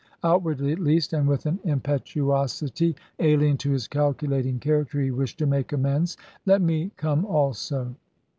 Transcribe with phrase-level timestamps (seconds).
[0.23, 5.45] Outwardly at least, and with an impetuosity alien to his calculating character, he wished to
[5.45, 6.17] make amends.
[6.43, 7.93] "Let me come also."